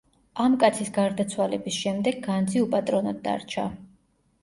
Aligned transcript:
ამ 0.45 0.55
კაცის 0.63 0.89
გარდაცვალების 0.95 1.79
შემდეგ 1.83 2.19
განძი 2.27 2.67
უპატრონოდ 2.67 3.25
დარჩა. 3.31 3.73